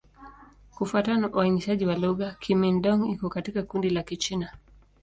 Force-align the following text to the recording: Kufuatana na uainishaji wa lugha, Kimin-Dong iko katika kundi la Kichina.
Kufuatana 0.75 1.17
na 1.19 1.29
uainishaji 1.33 1.85
wa 1.85 1.95
lugha, 1.95 2.35
Kimin-Dong 2.39 3.09
iko 3.11 3.29
katika 3.29 3.63
kundi 3.63 3.89
la 3.89 4.03
Kichina. 4.03 4.57